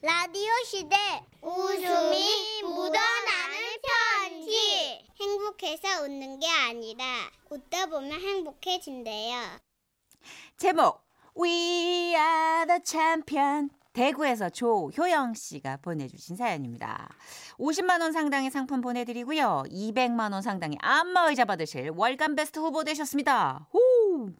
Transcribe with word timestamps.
라디오 0.00 0.52
시대 0.64 0.96
웃음이 1.42 2.62
묻어나는 2.62 3.56
편지 3.82 5.04
행복해서 5.20 6.04
웃는 6.04 6.38
게 6.38 6.46
아니라 6.46 7.04
웃다 7.50 7.86
보면 7.86 8.12
행복해진대요. 8.12 9.36
제목 10.56 11.00
We 11.36 12.14
are 12.14 12.66
the 12.68 12.80
champion 12.84 13.70
대구에서 13.92 14.50
조효영 14.50 15.34
씨가 15.34 15.78
보내주신 15.78 16.36
사연입니다. 16.36 17.08
50만 17.58 18.00
원 18.00 18.12
상당의 18.12 18.52
상품 18.52 18.80
보내드리고요. 18.80 19.64
200만 19.68 20.32
원 20.32 20.42
상당의 20.42 20.78
안마의자 20.80 21.44
받으실 21.44 21.90
월간 21.90 22.36
베스트 22.36 22.60
후보 22.60 22.84
되셨습니다. 22.84 23.66
후! 23.72 24.30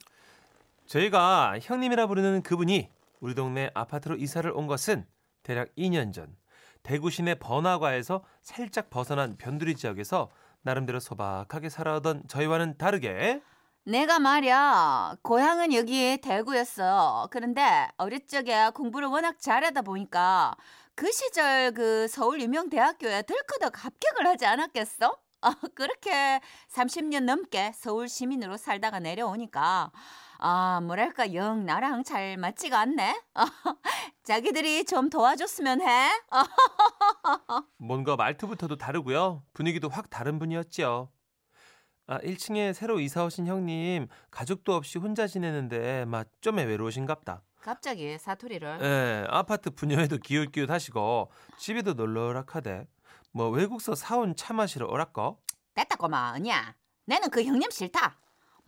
저희가 0.86 1.58
형님이라 1.60 2.06
부르는 2.06 2.42
그분이 2.44 2.88
우리 3.18 3.34
동네 3.34 3.72
아파트로 3.74 4.14
이사를 4.14 4.48
온 4.52 4.68
것은 4.68 5.04
대략 5.48 5.74
2년 5.78 6.12
전 6.12 6.36
대구 6.82 7.08
시내 7.08 7.34
번화가에서 7.34 8.22
살짝 8.42 8.90
벗어난 8.90 9.38
변두리 9.38 9.76
지역에서 9.76 10.30
나름대로 10.60 11.00
소박하게 11.00 11.70
살아오던 11.70 12.24
저희와는 12.28 12.76
다르게 12.76 13.40
내가 13.84 14.18
말이야 14.18 15.16
고향은 15.22 15.72
여기 15.72 16.18
대구였어. 16.20 17.28
그런데 17.30 17.88
어릴 17.96 18.26
적에 18.26 18.68
공부를 18.74 19.08
워낙 19.08 19.40
잘하다 19.40 19.80
보니까 19.80 20.54
그 20.94 21.10
시절 21.10 21.72
그 21.72 22.06
서울 22.08 22.42
유명 22.42 22.68
대학교에 22.68 23.22
들크덕 23.22 23.86
합격을 23.86 24.26
하지 24.26 24.44
않았겠어? 24.44 25.16
아, 25.40 25.54
그렇게 25.74 26.40
30년 26.70 27.22
넘게 27.22 27.72
서울 27.74 28.10
시민으로 28.10 28.58
살다가 28.58 28.98
내려오니까 28.98 29.92
아 30.40 30.80
뭐랄까 30.82 31.34
영 31.34 31.66
나랑 31.66 32.04
잘 32.04 32.36
맞지가 32.36 32.78
않네. 32.78 33.22
아, 33.34 33.44
자기들이 34.22 34.84
좀 34.84 35.10
도와줬으면 35.10 35.80
해. 35.82 36.10
아, 36.30 36.44
뭔가 37.78 38.14
말투부터도 38.14 38.76
다르고요. 38.76 39.42
분위기도 39.52 39.88
확 39.88 40.08
다른 40.10 40.38
분이었지요. 40.38 41.10
아, 42.06 42.18
1층에 42.20 42.72
새로 42.72 43.00
이사 43.00 43.24
오신 43.24 43.48
형님 43.48 44.06
가족도 44.30 44.74
없이 44.74 44.98
혼자 44.98 45.26
지내는데 45.26 46.04
막 46.04 46.28
좀에 46.40 46.62
외로우신갑다. 46.62 47.42
갑자기 47.60 48.16
사투리를. 48.16 48.78
예, 48.80 49.26
아파트 49.28 49.70
분녀에도 49.70 50.18
기웃기웃 50.18 50.70
하시고 50.70 51.32
집에도 51.58 51.94
널널하카대. 51.94 52.86
뭐 53.32 53.48
외국서 53.50 53.96
사온 53.96 54.36
차 54.36 54.54
마시러 54.54 54.86
오랄까? 54.86 55.34
됐다 55.74 55.96
꼬마 55.96 56.32
언니야. 56.36 56.74
나는 57.06 57.28
그 57.28 57.42
형님 57.42 57.70
싫다. 57.70 58.18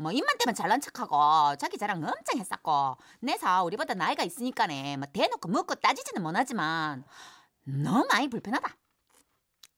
뭐 0.00 0.10
입만 0.12 0.38
대면 0.38 0.54
잘난 0.54 0.80
척하고 0.80 1.56
자기 1.56 1.76
자랑 1.76 1.98
엄청 1.98 2.38
했었고 2.38 2.96
내사 3.20 3.62
우리보다 3.64 3.92
나이가 3.92 4.22
있으니까네 4.22 4.96
뭐 4.96 5.06
대놓고 5.12 5.46
묻고 5.46 5.74
따지지는 5.74 6.22
못하지만 6.22 7.04
너무 7.64 8.06
많이 8.10 8.28
불편하다. 8.28 8.74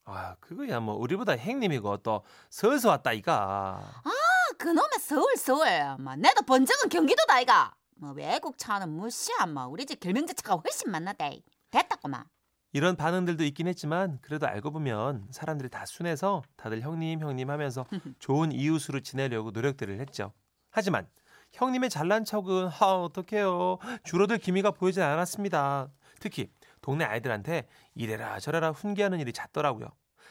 아, 0.04 0.36
그거야 0.40 0.78
뭐 0.78 0.94
우리보다 0.94 1.36
형님이고 1.36 1.98
또 1.98 2.24
서서 2.50 2.90
왔다 2.90 3.12
이가. 3.12 3.80
아, 4.04 4.10
그놈의 4.58 4.90
서울 5.00 5.36
서울. 5.36 5.66
뭐 5.98 6.14
내도 6.16 6.42
본 6.42 6.66
적은 6.66 6.88
경기도다 6.88 7.40
이가. 7.40 7.74
뭐 7.96 8.12
외국 8.12 8.58
차는 8.58 8.88
무시야. 8.90 9.46
뭐 9.46 9.66
우리 9.66 9.86
집 9.86 10.00
결명자 10.00 10.34
차가 10.34 10.54
훨씬 10.54 10.90
많나대. 10.90 11.42
됐다 11.70 11.96
꼬마. 11.96 12.24
이런 12.72 12.96
반응들도 12.96 13.44
있긴 13.44 13.68
했지만 13.68 14.18
그래도 14.22 14.46
알고 14.46 14.70
보면 14.70 15.28
사람들이 15.30 15.68
다 15.68 15.84
순해서 15.84 16.42
다들 16.56 16.80
형님 16.80 17.20
형님 17.20 17.50
하면서 17.50 17.86
좋은 18.18 18.52
이웃으로 18.52 19.00
지내려고 19.00 19.50
노력들을 19.50 20.00
했죠. 20.00 20.32
하지만 20.70 21.06
형님의 21.52 21.90
잘난 21.90 22.24
척은 22.24 22.68
하 22.68 22.94
어떡해요. 22.94 23.78
줄어들 24.04 24.38
기미가 24.38 24.70
보이진 24.70 25.02
않았습니다. 25.02 25.90
특히 26.18 26.50
동네 26.80 27.04
아이들한테 27.04 27.68
이래라 27.94 28.40
저래라 28.40 28.70
훈계하는 28.70 29.20
일이 29.20 29.32
잦더라고요. 29.32 29.88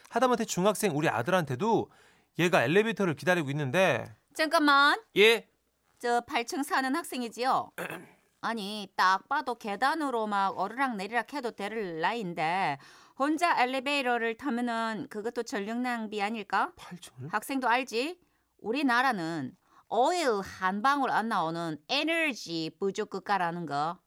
하다못해 0.09 0.45
중학생 0.45 0.95
우리 0.97 1.07
아들한테도 1.09 1.91
얘가 2.39 2.63
엘리베이터를 2.63 3.15
기다리고 3.15 3.49
있는데 3.51 4.15
잠깐만. 4.33 4.99
예 5.15 5.51
저 6.01 6.19
8층 6.21 6.63
사는 6.63 6.95
학생이지요. 6.95 7.73
아니 8.45 8.91
딱 8.95 9.27
봐도 9.29 9.55
계단으로 9.55 10.25
막 10.27 10.57
오르락 10.57 10.95
내리락 10.95 11.33
해도 11.33 11.51
될 11.51 11.99
나이인데 12.01 12.79
혼자 13.17 13.61
엘리베이터를 13.61 14.35
타면은 14.35 15.07
그것도 15.09 15.43
전력 15.43 15.77
낭비 15.77 16.21
아닐까? 16.21 16.71
8층을 16.75 17.31
학생도 17.31 17.69
알지? 17.69 18.19
우리나라는 18.59 19.55
오일 19.89 20.41
한 20.41 20.81
방울 20.81 21.11
안 21.11 21.29
나오는 21.29 21.77
에너지 21.87 22.71
부족 22.79 23.09
국가라는 23.11 23.65
거. 23.67 23.99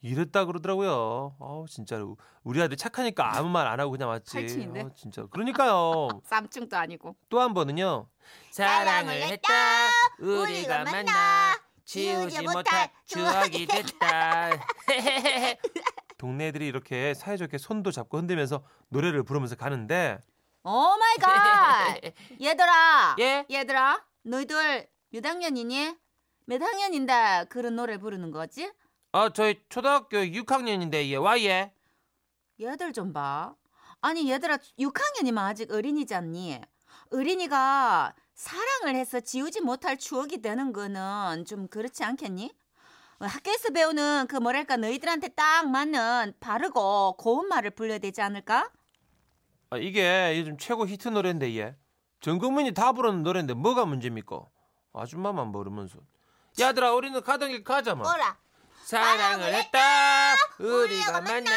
이랬다 0.00 0.44
그러더라고요. 0.44 1.36
어 1.40 1.64
진짜로 1.68 2.16
우리 2.44 2.62
아들 2.62 2.76
착하니까 2.76 3.36
아무 3.36 3.48
말 3.48 3.66
안 3.66 3.80
하고 3.80 3.90
그냥 3.92 4.10
왔지. 4.10 4.36
8층인데? 4.36 4.86
어, 4.86 4.90
진짜 4.94 5.26
그러니까요. 5.26 6.08
3층도 6.28 6.74
아니고. 6.74 7.16
또 7.30 7.40
한 7.40 7.54
번은요. 7.54 8.08
사랑을 8.50 9.14
했다. 9.14 9.48
우리가 10.20 10.84
만나. 10.84 11.47
지우지 11.98 12.42
못할 12.42 12.90
추억이 13.06 13.64
됐다. 13.66 14.50
동네 16.18 16.48
애들이 16.48 16.66
이렇게 16.66 17.14
사이좋게 17.14 17.56
손도 17.56 17.92
잡고 17.92 18.18
흔들면서 18.18 18.62
노래를 18.90 19.22
부르면서 19.22 19.56
가는데 19.56 20.18
Oh 20.64 20.70
my 20.98 21.16
God! 21.16 21.96
얘들아. 22.42 23.16
예? 23.20 23.46
얘들아. 23.50 24.04
너희들 24.22 24.86
몇 25.12 25.24
학년이니? 25.24 25.96
몇 26.44 26.60
학년인데 26.60 27.46
그런 27.48 27.76
노래 27.76 27.96
부르는 27.96 28.32
거지? 28.32 28.70
아 29.12 29.30
저희 29.32 29.58
초등학교 29.70 30.18
6학년인데 30.18 31.08
얘와 31.08 31.40
얘. 31.40 31.72
얘들 32.60 32.92
좀 32.92 33.14
봐. 33.14 33.54
아니 34.02 34.30
얘들아 34.30 34.58
6학년이면 34.78 35.38
아직 35.38 35.72
어린이잖니. 35.72 36.60
어린이가 37.12 38.14
사랑을 38.48 38.94
해서 38.94 39.18
지우지 39.18 39.62
못할 39.62 39.98
추억이 39.98 40.40
되는 40.40 40.72
거는 40.72 41.44
좀 41.44 41.66
그렇지 41.66 42.04
않겠니? 42.04 42.54
어, 43.18 43.26
학교에서 43.26 43.70
배우는 43.70 44.28
그 44.28 44.36
뭐랄까 44.36 44.76
너희들한테 44.76 45.30
딱 45.30 45.68
맞는 45.68 46.34
바르고 46.38 47.16
고운 47.16 47.48
말을 47.48 47.70
불러야 47.70 47.98
되지 47.98 48.22
않을까? 48.22 48.70
아, 49.70 49.76
이게 49.76 50.36
요즘 50.38 50.56
최고 50.56 50.86
히트 50.86 51.08
노래인데 51.08 51.58
얘. 51.58 51.74
전 52.20 52.38
국민이 52.38 52.72
다 52.72 52.92
부르는 52.92 53.24
노래인데 53.24 53.54
뭐가 53.54 53.84
문제입니까? 53.86 54.40
아줌마만 54.92 55.48
모르면서. 55.48 55.98
야들아 56.60 56.92
우리는 56.94 57.20
가던 57.20 57.48
길 57.48 57.64
가자 57.64 57.96
뭐. 57.96 58.08
뭐라? 58.08 58.38
사랑을 58.84 59.52
했다 59.52 60.34
우리가 60.60 61.20
만나 61.20 61.50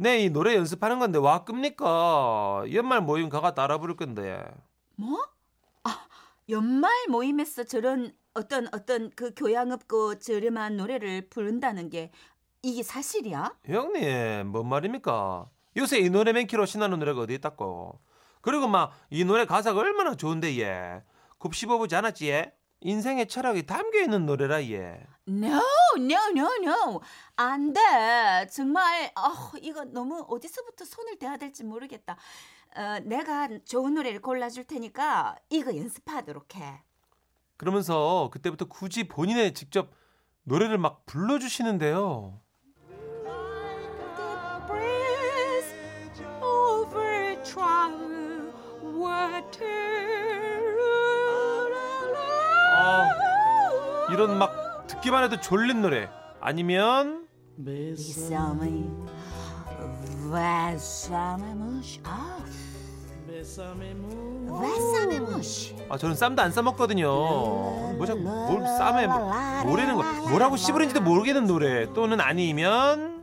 네, 0.00 0.20
이 0.20 0.30
노래 0.30 0.54
연습하는 0.54 0.98
건데 1.00 1.18
와 1.18 1.44
끕니까? 1.44 2.64
연말 2.72 3.00
모임 3.00 3.28
가가 3.28 3.54
따라 3.54 3.78
부를 3.78 3.96
건데. 3.96 4.44
뭐? 4.96 5.26
아, 5.84 6.06
연말 6.48 6.92
모임에서 7.08 7.64
저런 7.64 8.12
어떤 8.34 8.68
어떤 8.72 9.10
그 9.16 9.32
교양 9.34 9.72
없고 9.72 10.18
저렴한 10.20 10.76
노래를 10.76 11.28
부른다는 11.28 11.90
게 11.90 12.12
이게 12.62 12.82
사실이야? 12.84 13.56
형님, 13.64 14.46
뭔 14.48 14.68
말입니까? 14.68 15.48
요새 15.76 15.98
이 15.98 16.10
노래 16.10 16.32
맨키로 16.32 16.64
신나는 16.66 16.98
노래가 17.00 17.22
어디 17.22 17.34
있다고. 17.34 18.00
그리고 18.40 18.68
막 18.68 18.92
이 19.10 19.24
노래 19.24 19.44
가사가 19.46 19.80
얼마나 19.80 20.14
좋은데 20.14 20.58
얘. 20.60 21.02
곱씹어보지 21.38 21.96
않았지 21.96 22.30
얘? 22.30 22.52
인생의 22.80 23.26
철학이 23.26 23.66
담겨 23.66 24.00
있는 24.00 24.26
노래라 24.26 24.62
얘. 24.64 25.04
No, 25.26 25.60
no, 25.96 26.18
no, 26.30 26.48
no. 26.62 27.00
안 27.36 27.72
돼. 27.72 27.80
정말 28.50 29.10
어, 29.16 29.56
이거 29.60 29.84
너무 29.84 30.24
어디서부터 30.28 30.84
손을 30.84 31.18
대야 31.18 31.36
될지 31.36 31.64
모르겠다. 31.64 32.16
어, 32.76 32.98
내가 33.02 33.48
좋은 33.64 33.94
노래를 33.94 34.22
골라줄 34.22 34.64
테니까 34.64 35.36
이거 35.50 35.76
연습하도록 35.76 36.54
해. 36.56 36.82
그러면서 37.56 38.30
그때부터 38.32 38.66
굳이 38.66 39.08
본인의 39.08 39.54
직접 39.54 39.90
노래를 40.44 40.78
막 40.78 41.04
불러주시는데요. 41.06 42.40
아, 43.26 44.66
이런 54.12 54.38
막 54.38 54.86
듣기만 54.86 55.24
해도 55.24 55.40
졸린 55.40 55.82
노래. 55.82 56.08
아니면. 56.40 57.26
아. 62.04 62.38
아 65.88 65.96
저는 65.98 66.14
쌈도 66.16 66.42
안 66.42 66.50
싸먹거든요. 66.50 67.06
뭐 67.08 68.06
자꾸 68.06 68.20
뭘 68.20 68.66
쌈에 68.66 69.06
뭐- 69.06 69.32
뭐라는 69.64 69.96
거 69.96 70.02
뭐라고 70.30 70.56
씹으는지도 70.56 71.00
모르겠는 71.02 71.46
노래 71.46 71.92
또는 71.92 72.20
아니면 72.20 73.17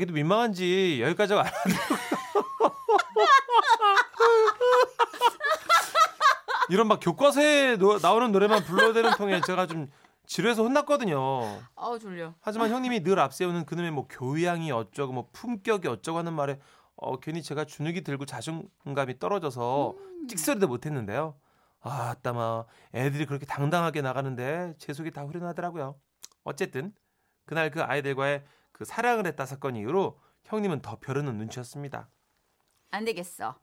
자기도 0.00 0.14
민망한지 0.14 1.00
여기까지 1.02 1.34
안. 1.34 1.44
이런 6.70 6.88
막 6.88 7.00
교과서에 7.00 7.76
노- 7.76 7.98
나오는 7.98 8.32
노래만 8.32 8.64
불러대는 8.64 9.10
통에 9.16 9.40
제가 9.42 9.66
좀 9.66 9.90
지루해서 10.26 10.62
혼났거든요. 10.62 11.60
아우 11.74 11.98
졸려. 11.98 12.32
하지만 12.40 12.70
형님이 12.70 13.02
늘 13.02 13.18
앞세우는 13.18 13.66
그놈의 13.66 13.90
뭐 13.90 14.06
교양이 14.08 14.70
어쩌고 14.70 15.12
뭐 15.12 15.28
품격이 15.32 15.88
어쩌고 15.88 16.18
하는 16.18 16.32
말에 16.32 16.58
어, 16.96 17.18
괜히 17.18 17.42
제가 17.42 17.64
주눅이 17.64 18.02
들고 18.02 18.24
자존감이 18.26 19.18
떨어져서 19.18 19.96
찍소리도 20.28 20.68
못했는데요. 20.68 21.34
아, 21.82 22.14
따마 22.22 22.64
애들이 22.94 23.26
그렇게 23.26 23.44
당당하게 23.46 24.00
나가는데 24.02 24.74
제 24.78 24.92
속이 24.92 25.10
다 25.10 25.22
후련하더라고요. 25.22 25.96
어쨌든 26.44 26.92
그날 27.46 27.70
그 27.70 27.82
아이들과의 27.82 28.44
그 28.80 28.86
사랑을 28.86 29.26
했다 29.26 29.44
사건 29.44 29.76
이후로 29.76 30.18
형님은 30.44 30.80
더 30.80 30.98
벼르는 30.98 31.36
눈치였습니다. 31.36 32.08
안 32.90 33.04
되겠어. 33.04 33.60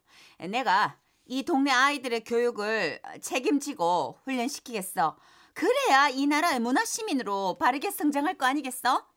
내가 0.47 0.99
이 1.25 1.41
동네 1.41 1.71
아이들의 1.71 2.23
교육을 2.23 3.01
책임지고 3.19 4.19
훈련시키겠어. 4.23 5.17
그래야 5.55 6.07
이 6.09 6.27
나라의 6.27 6.59
문화 6.59 6.85
시민으로 6.85 7.57
바르게 7.57 7.89
성장할 7.89 8.37
거 8.37 8.45
아니겠어? 8.45 9.07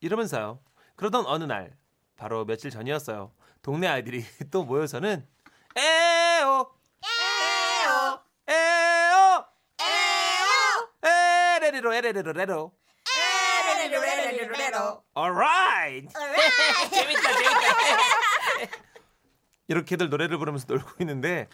이러면서요. 0.00 0.58
그러던 0.96 1.24
어느 1.26 1.44
날 1.44 1.78
바로 2.16 2.44
며칠 2.44 2.72
전이었어요. 2.72 3.32
동네 3.62 3.86
아이들이 3.86 4.24
또 4.50 4.64
모여서는 4.64 5.24
에오 5.76 6.66
에오 7.04 8.20
에오 8.48 9.44
에오 9.78 11.08
에레리로 11.08 11.94
에레리로 11.94 12.32
레로 12.32 12.79
alright 15.16 16.08
재밌다 16.90 17.32
재밌다 17.32 18.80
이렇게들 19.68 20.08
노래를 20.10 20.38
부르면서 20.38 20.66
놀고 20.68 20.90
있는데 21.00 21.48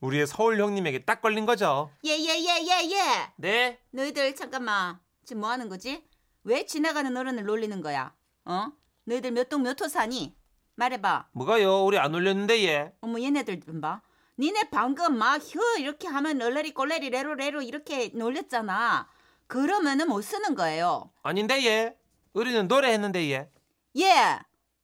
우리의 0.00 0.26
서울 0.26 0.58
형님에게 0.60 1.04
딱 1.04 1.20
걸린 1.20 1.46
거죠. 1.46 1.90
예예예예 2.04 2.90
예. 2.90 3.32
네. 3.36 3.78
너희들 3.90 4.34
잠깐만 4.34 4.98
지금 5.24 5.40
뭐 5.42 5.50
하는 5.50 5.68
거지? 5.68 6.02
왜 6.44 6.64
지나가는 6.64 7.14
어른을 7.14 7.44
놀리는 7.44 7.80
거야? 7.82 8.12
어? 8.46 8.68
너희들 9.04 9.30
몇 9.32 9.48
동 9.48 9.62
몇 9.62 9.80
호 9.82 9.88
사니? 9.88 10.34
말해봐. 10.76 11.28
뭐가요? 11.32 11.84
우리 11.84 11.98
안 11.98 12.14
올렸는데 12.14 12.64
얘. 12.66 12.92
어머 13.02 13.20
얘네들 13.20 13.60
좀 13.60 13.80
봐. 13.80 14.00
니네 14.38 14.70
방금 14.70 15.18
막 15.18 15.42
휴 15.42 15.60
이렇게 15.78 16.08
하면 16.08 16.40
얼레리 16.40 16.72
꼴레리 16.72 17.10
레로 17.10 17.34
레로 17.34 17.60
이렇게 17.60 18.08
놀렸잖아. 18.14 19.06
그러면은 19.46 20.08
못 20.08 20.22
쓰는 20.22 20.54
거예요. 20.54 21.10
아닌데 21.22 21.62
얘. 21.66 21.94
우리는 22.32 22.68
노래했는데 22.68 23.30
얘. 23.32 23.50
예. 23.98 24.38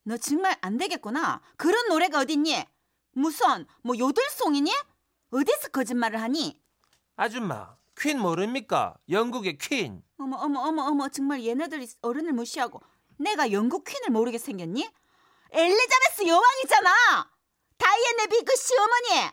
너 0.04 0.16
정말 0.16 0.56
안 0.60 0.76
되겠구나. 0.76 1.40
그런 1.56 1.88
노래가 1.88 2.20
어딨니? 2.20 2.64
무슨 3.12 3.66
뭐 3.82 3.96
요들송이니? 3.98 4.70
어디서 5.30 5.68
거짓말을 5.68 6.20
하니? 6.20 6.60
아줌마, 7.16 7.76
퀸 7.96 8.18
모릅니까? 8.20 8.96
영국의 9.08 9.58
퀸. 9.58 10.02
어머 10.18 10.36
어머 10.36 10.60
어머 10.60 10.82
어머 10.82 11.08
정말 11.08 11.44
얘네들이 11.44 11.88
어른을 12.02 12.32
무시하고 12.32 12.80
내가 13.18 13.52
영국 13.52 13.84
퀸을 13.84 14.10
모르게 14.10 14.38
생겼니? 14.38 14.88
엘리자베스 15.50 16.26
여왕이잖아. 16.26 17.30
다이애나 17.78 18.26
비그 18.26 18.54
시어머니. 18.56 19.30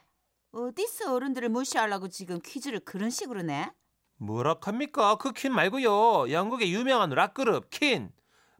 어디서 0.51 1.13
어른들을 1.15 1.49
무시하려고 1.49 2.07
지금 2.07 2.39
퀴즈를 2.41 2.79
그런 2.79 3.09
식으로 3.09 3.41
내? 3.41 3.71
뭐라 4.17 4.55
합니까? 4.61 5.15
그 5.17 5.33
Queen 5.33 5.53
말고요. 5.53 6.31
영국의 6.31 6.73
유명한 6.73 7.09
락 7.09 7.33
그룹 7.33 7.69
Queen. 7.69 8.11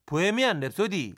Bohemian 0.05 0.59
Rhapsody. 0.59 1.15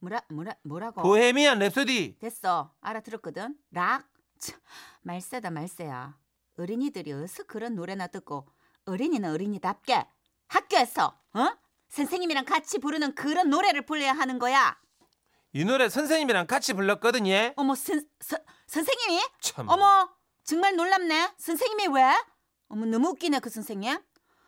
뭐라 0.00 0.22
뭐라 0.30 0.54
뭐라고? 0.62 1.02
Bohemian 1.02 1.58
Rhapsody. 1.60 2.18
됐어. 2.18 2.72
알아들었거든. 2.80 3.54
락. 3.72 4.08
참, 4.38 4.58
말세다 5.02 5.50
말세야. 5.50 6.16
어린이들이 6.58 7.12
어서 7.12 7.42
그런 7.44 7.74
노래나 7.74 8.06
듣고 8.08 8.46
어린이는 8.86 9.30
어린이답게 9.30 10.06
학교에서 10.48 11.18
어? 11.34 11.48
선생님이랑 11.90 12.44
같이 12.44 12.78
부르는 12.78 13.14
그런 13.14 13.50
노래를 13.50 13.84
불러야 13.86 14.12
하는 14.12 14.38
거야. 14.38 14.76
이 15.52 15.64
노래 15.64 15.88
선생님이랑 15.88 16.46
같이 16.46 16.72
불렀거든요. 16.72 17.52
어머 17.56 17.74
선, 17.74 18.04
선 18.20 18.38
선생님이? 18.66 19.20
참. 19.40 19.68
어머 19.68 20.08
정말 20.44 20.74
놀랍네. 20.76 21.34
선생님이 21.38 21.94
왜? 21.94 22.14
어머 22.70 22.86
너무 22.86 23.08
웃기네 23.10 23.40
그 23.40 23.50
선생님. 23.50 23.98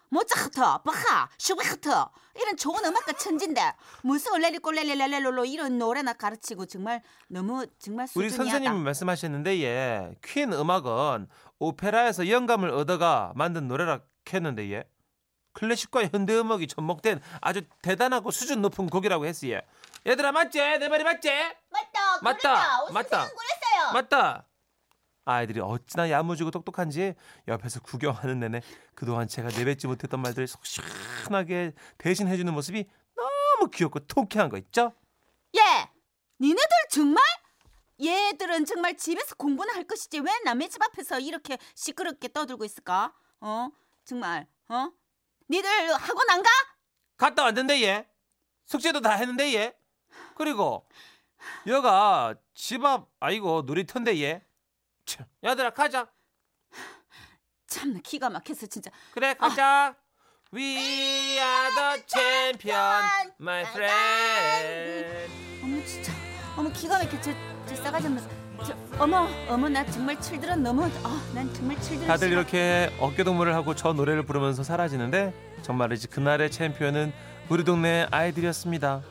모차흐터, 0.08 0.82
바하, 0.82 1.26
슈베흐터 1.38 2.10
이런 2.38 2.54
좋은 2.58 2.84
음악가 2.84 3.12
천진데 3.14 3.72
무슨 4.02 4.38
렐리꼴렐리렐렐롤로 4.42 5.46
이런 5.46 5.78
노래나 5.78 6.12
가르치고 6.12 6.66
정말 6.66 7.02
너무 7.28 7.66
정말 7.78 8.06
우리 8.14 8.28
수준이 8.28 8.50
선생님이 8.50 8.82
말씀하셨는데 8.84 9.62
예. 9.62 10.14
퀸 10.22 10.52
음악은 10.52 11.28
오페라에서 11.58 12.28
영감을 12.28 12.68
얻어가 12.68 13.32
만든 13.36 13.68
노래라 13.68 14.00
했는데 14.30 14.70
예. 14.72 14.84
클래식과 15.54 16.08
현대 16.12 16.38
음악이 16.38 16.66
접목된 16.66 17.22
아주 17.40 17.62
대단하고 17.80 18.30
수준 18.30 18.60
높은 18.60 18.88
곡이라고 18.88 19.24
했어요. 19.24 19.60
얘들아 20.06 20.32
맞지? 20.32 20.58
내 20.58 20.88
말이 20.88 21.04
맞지? 21.04 21.30
맞다. 21.70 22.18
맞다. 22.20 22.82
오, 22.82 22.92
맞다. 22.92 23.18
선생님 23.20 23.36
그랬어요. 23.36 23.92
맞다. 23.94 24.46
아이들이 25.24 25.60
어찌나 25.60 26.10
야무지고 26.10 26.50
똑똑한지 26.50 27.14
옆에서 27.48 27.80
구경하는 27.80 28.40
내내 28.40 28.60
그동안 28.94 29.28
제가 29.28 29.48
내뱉지 29.48 29.86
못했던 29.86 30.20
말들을 30.20 30.46
속 30.48 30.64
시원하게 30.66 31.72
대신해주는 31.98 32.52
모습이 32.52 32.88
너무 33.14 33.70
귀엽고 33.70 34.00
통쾌한 34.00 34.48
거 34.48 34.58
있죠? 34.58 34.92
예, 35.56 35.60
니네들 36.40 36.62
정말? 36.90 37.22
얘들은 38.02 38.64
정말 38.64 38.96
집에서 38.96 39.36
공부는 39.36 39.74
할 39.74 39.84
것이지 39.84 40.18
왜 40.20 40.30
남의 40.44 40.70
집 40.70 40.82
앞에서 40.82 41.20
이렇게 41.20 41.56
시끄럽게 41.74 42.32
떠들고 42.32 42.64
있을까? 42.64 43.14
어, 43.40 43.68
정말, 44.04 44.46
어? 44.68 44.90
니들 45.48 45.68
학원 45.94 46.30
안 46.30 46.42
가? 46.42 46.50
갔다 47.16 47.44
왔는데 47.44 47.82
얘 47.82 48.08
숙제도 48.64 49.00
다 49.00 49.12
했는데 49.12 49.54
얘 49.54 49.76
그리고 50.34 50.88
여가 51.66 52.34
집 52.54 52.84
앞 52.84 53.08
아이고 53.20 53.62
놀이터인데 53.66 54.20
얘 54.22 54.44
참, 55.04 55.26
얘들아 55.44 55.70
가자. 55.70 56.08
참나 57.66 58.00
기가 58.02 58.28
막혔어 58.30 58.66
진짜. 58.66 58.90
그래 59.12 59.34
가자. 59.34 59.94
We 60.54 61.38
are 61.38 61.70
the 61.74 62.02
champion, 62.06 63.32
my 63.40 63.62
friend. 63.62 65.32
어머 65.62 65.84
진짜. 65.84 66.12
어머 66.56 66.70
기가 66.70 66.98
막혀. 66.98 67.20
저, 67.22 67.32
저 67.66 67.76
싸가지 67.76 68.06
없는. 68.08 68.22
저, 68.64 68.76
어머 69.02 69.26
어머 69.48 69.68
나 69.68 69.84
정말 69.86 70.20
칠드런 70.20 70.62
너무. 70.62 70.84
아난 70.84 71.52
정말 71.54 71.80
칠드런. 71.80 72.06
다들 72.06 72.28
싫어. 72.28 72.40
이렇게 72.40 72.94
어깨동무를 73.00 73.54
하고 73.54 73.74
저 73.74 73.92
노래를 73.94 74.24
부르면서 74.26 74.62
사라지는데 74.62 75.32
정말이지 75.62 76.08
그날의 76.08 76.50
챔피언은 76.50 77.12
우리 77.48 77.64
동네 77.64 78.06
아이들이었습니다. 78.10 79.02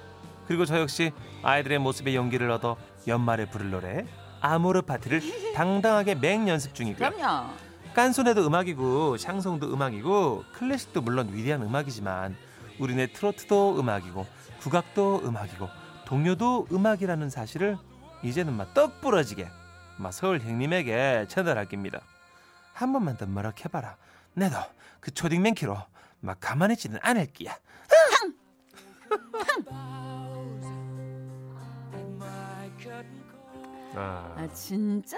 그리고 0.47 0.65
저 0.65 0.79
역시 0.79 1.11
아이들의 1.41 1.79
모습에 1.79 2.13
용기를 2.13 2.51
얻어 2.51 2.77
연말에 3.07 3.49
부를 3.49 3.71
노래 3.71 4.05
아모르 4.41 4.81
파티를 4.81 5.53
당당하게 5.53 6.15
맹 6.15 6.47
연습 6.49 6.73
중이고요. 6.75 7.11
그럼요. 7.11 7.49
깐소네도 7.93 8.45
음악이고 8.45 9.17
샹송도 9.17 9.73
음악이고 9.73 10.45
클래식도 10.53 11.01
물론 11.01 11.33
위대한 11.33 11.61
음악이지만 11.61 12.35
우리네 12.79 13.11
트로트도 13.13 13.79
음악이고 13.79 14.25
국악도 14.59 15.21
음악이고 15.25 15.67
동요도 16.05 16.67
음악이라는 16.71 17.29
사실을 17.29 17.77
이제는 18.23 18.53
막 18.53 18.73
떡 18.73 19.01
부러지게 19.01 19.47
막 19.97 20.13
서울 20.13 20.39
형님에게 20.39 21.25
전달할 21.27 21.67
깁니다. 21.67 22.01
한 22.73 22.93
번만 22.93 23.17
더 23.17 23.25
머럭해봐라. 23.25 23.97
내도 24.33 24.55
그 24.99 25.11
초딩 25.11 25.41
맨키로 25.41 25.77
막 26.21 26.37
가만히 26.39 26.73
있지는 26.73 26.99
않을 27.01 27.27
끼야. 27.33 27.55
아, 33.93 34.35
아 34.37 34.47
진짜 34.53 35.17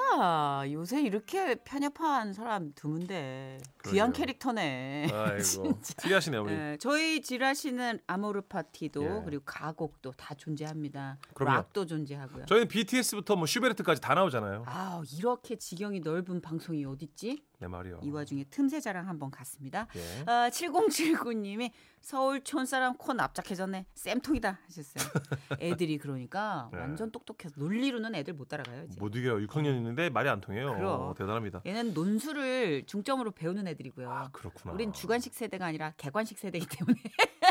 요새 0.71 1.01
이렇게 1.01 1.55
편협한 1.55 2.33
사람 2.33 2.71
드문데 2.73 3.59
귀한. 3.89 4.11
캐릭터네. 4.13 5.09
아이고 5.11 5.41
진짜. 5.81 5.93
특이하시네요 5.97 6.41
우리. 6.43 6.53
예, 6.53 6.77
저희 6.79 7.21
지라시는 7.21 7.99
아모르 8.07 8.41
파티도 8.41 9.03
예. 9.03 9.21
그리고 9.25 9.43
가곡도 9.45 10.13
다 10.13 10.33
존재합니다. 10.35 11.17
그럼요. 11.33 11.57
락도 11.57 11.85
존재하고요. 11.85 12.45
저희는 12.45 12.67
BTS부터 12.67 13.35
뭐 13.35 13.45
슈베르트까지 13.45 14.01
다 14.01 14.13
나오잖아요. 14.13 14.63
아 14.65 15.01
이렇게 15.17 15.55
지경이 15.55 15.99
넓은 16.01 16.41
방송이 16.41 16.85
어딨지? 16.85 17.43
내 17.63 17.67
말이요. 17.69 18.01
이 18.03 18.09
와중에 18.09 18.43
틈새 18.49 18.81
자랑 18.81 19.07
한번 19.07 19.31
갔습니다. 19.31 19.87
예. 19.95 20.23
아, 20.25 20.49
7079님이 20.49 21.71
서울 22.01 22.43
촌사람 22.43 22.97
코 22.97 23.13
납작해졌네. 23.13 23.85
쌤통이다 23.93 24.59
하셨어요. 24.65 25.13
애들이 25.61 25.97
그러니까 25.97 26.69
네. 26.73 26.79
완전 26.79 27.09
똑똑해서 27.09 27.55
논리로는 27.55 28.15
애들 28.15 28.33
못 28.33 28.49
따라가요. 28.49 28.83
이제. 28.83 28.99
못 28.99 29.15
이겨요. 29.15 29.47
6학년 29.47 29.77
있는데 29.77 30.09
말이 30.09 30.27
안 30.27 30.41
통해요. 30.41 30.75
그럼. 30.75 31.01
어, 31.01 31.13
대단합니다. 31.17 31.61
얘는 31.65 31.93
논술을 31.93 32.83
중점으로 32.85 33.31
배우는 33.31 33.65
애들이고요. 33.69 34.11
아 34.11 34.29
그렇구나. 34.33 34.73
우린 34.73 34.91
주관식 34.91 35.33
세대가 35.33 35.65
아니라 35.67 35.93
개관식 35.95 36.37
세대이기 36.37 36.67
때문에 36.67 36.99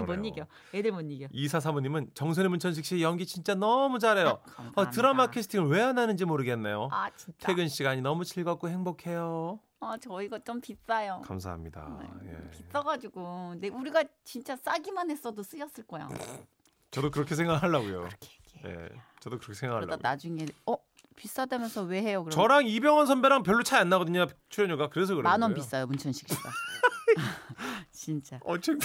못 0.00 0.06
그러네요. 0.06 0.32
이겨. 0.32 0.46
애들 0.72 0.92
못 0.92 1.00
이겨. 1.02 1.26
이사 1.32 1.60
사모님은 1.60 2.10
정선희 2.14 2.48
문천식 2.48 2.84
씨 2.84 3.02
연기 3.02 3.26
진짜 3.26 3.54
너무 3.54 3.98
잘해요. 3.98 4.38
감사합니다. 4.44 4.80
어, 4.82 4.90
드라마 4.90 5.26
캐스팅을 5.30 5.68
왜 5.68 5.82
안 5.82 5.98
하는지 5.98 6.24
모르겠네요. 6.24 6.88
아 6.90 7.10
진짜. 7.16 7.46
퇴근 7.48 7.68
시간이 7.68 8.00
너무 8.00 8.24
즐겁고 8.24 8.68
행복해요. 8.68 9.60
아 9.80 9.96
저희가 9.98 10.38
좀 10.38 10.60
비싸요. 10.62 11.20
감사합니다. 11.26 11.98
네, 12.22 12.30
예. 12.32 12.50
비싸가지고 12.50 13.50
근데 13.52 13.68
우리가 13.68 14.02
진짜 14.24 14.56
싸기만 14.56 15.10
했어도 15.10 15.42
쓰였을 15.42 15.86
거야. 15.86 16.08
저도 16.90 17.10
그렇게 17.10 17.34
생각하려고요. 17.34 18.00
그렇게. 18.00 18.28
예, 18.64 18.88
저도 19.20 19.36
그렇게 19.38 19.52
생각하려고. 19.54 19.96
나중에 20.00 20.46
어 20.66 20.76
비싸다면서 21.16 21.82
왜 21.82 22.00
해요? 22.02 22.24
그럼 22.24 22.30
저랑 22.30 22.66
이병헌 22.66 23.06
선배랑 23.06 23.42
별로 23.42 23.62
차이 23.62 23.80
안 23.80 23.88
나거든요. 23.90 24.26
출연료가 24.48 24.88
그래서 24.88 25.14
그래요. 25.14 25.24
만원 25.24 25.52
비싸요 25.52 25.86
문천식 25.86 26.28
씨가. 26.28 26.50
진짜 27.90 28.40
어, 28.44 28.58
참... 28.58 28.78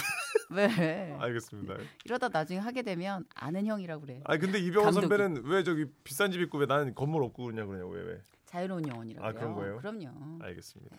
왜 0.50 0.66
알겠습니다. 1.20 1.76
이러다 2.04 2.28
나중에 2.28 2.58
하게 2.58 2.82
되면 2.82 3.24
아는 3.34 3.66
형이라고 3.66 4.02
그래. 4.02 4.20
아 4.24 4.36
근데 4.36 4.58
이병헌 4.58 4.92
감독이. 4.92 5.06
선배는 5.08 5.44
왜 5.44 5.62
저기 5.62 5.86
비싼 6.04 6.30
집 6.30 6.40
있고 6.42 6.58
왜 6.58 6.66
나는 6.66 6.94
건물 6.94 7.22
없고 7.24 7.44
그러냐 7.44 7.64
그러냐고 7.66 7.90
왜 7.90 8.02
왜? 8.02 8.22
자유로운 8.46 8.86
영혼이라고요. 8.88 9.28
아, 9.28 9.32
그런 9.32 9.54
거예요? 9.54 9.78
그럼요. 9.78 10.38
알겠습니다. 10.42 10.96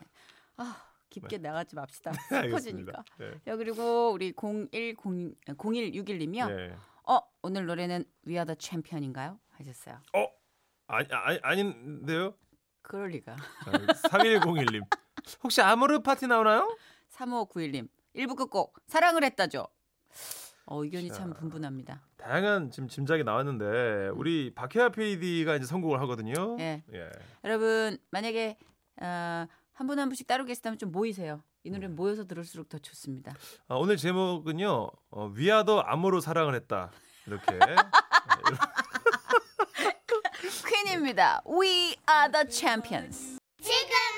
아 0.58 0.84
깊게 1.10 1.40
나가지 1.40 1.75
맙시다. 1.75 2.13
슬퍼지니까. 2.30 3.04
네. 3.20 3.32
야 3.48 3.56
그리고 3.56 4.12
우리 4.12 4.34
01 4.36 4.96
0161님이요. 4.96 6.56
네. 6.56 6.75
어 7.08 7.20
오늘 7.42 7.66
노래는 7.66 8.06
the 8.25 8.56
Champion인가요? 8.58 9.40
하셨어요. 9.50 10.00
어? 10.13 10.28
아니 10.88 11.08
아니 11.12 11.40
아닌데요? 11.44 12.36
그럴 12.82 13.10
리가. 13.10 13.36
3101님. 14.10 14.82
혹시 15.44 15.62
아모르 15.62 16.01
파티 16.01 16.28
나오나요? 16.28 16.75
3591님 17.12 17.88
1부 18.15 18.36
끝곡 18.36 18.77
사랑을 18.88 19.24
했다죠. 19.24 19.68
어, 20.65 20.84
의견이 20.84 21.10
자. 21.10 21.15
참 21.15 21.34
분분합니다. 21.34 22.01
다양한 22.18 22.72
지금 22.72 22.88
짐작이 22.88 23.24
나왔는데 23.24 24.10
우리 24.15 24.53
박혜아 24.53 24.89
PD가 24.89 25.56
이제 25.56 25.65
선곡을 25.65 26.00
하거든요. 26.01 26.58
예. 26.60 26.84
예. 26.94 27.10
여러분 27.44 27.98
만약에 28.12 28.58
어, 29.01 29.48
한분한 29.74 30.10
분씩 30.10 30.27
따로 30.27 30.46
계시다면 30.46 30.77
좀 30.77 30.91
모이세요. 30.91 31.44
이 31.63 31.70
노래는 31.70 31.96
모여서 31.96 32.25
들을수록 32.25 32.70
더 32.70 32.77
좋습니다. 32.80 33.34
아, 33.68 33.75
오늘 33.75 33.98
제목은요. 33.98 34.89
어, 35.12 35.25
위아더 35.27 35.80
암호로 35.82 36.20
사랑을 36.20 36.56
했다. 36.56 36.91
이렇게. 37.27 37.46
네, 37.60 37.75
퀸입니다. 40.86 41.41
We 41.48 41.96
are 42.10 42.32
the 42.32 42.46
champions. 42.50 43.38
지금은 43.62 44.11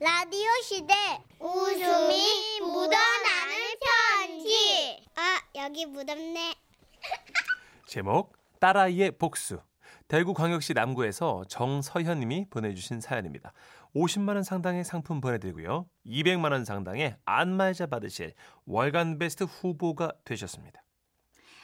라디오 0.00 0.46
시대 0.62 0.94
웃음이 1.40 2.60
묻어나는 2.60 3.54
편지. 3.82 5.04
아 5.16 5.40
여기 5.56 5.86
묻었네. 5.86 6.54
제목 7.88 8.36
딸아이의 8.60 9.18
복수. 9.18 9.60
대구광역시 10.06 10.74
남구에서 10.74 11.46
정서현 11.48 12.20
님이 12.20 12.46
보내주신 12.48 13.00
사연입니다. 13.00 13.52
50만 13.96 14.34
원 14.34 14.44
상당의 14.44 14.84
상품 14.84 15.20
보내드리고요. 15.20 15.88
200만 16.06 16.52
원 16.52 16.64
상당의 16.64 17.16
안마의자 17.24 17.86
받으실 17.86 18.34
월간 18.66 19.18
베스트 19.18 19.42
후보가 19.42 20.12
되셨습니다. 20.24 20.80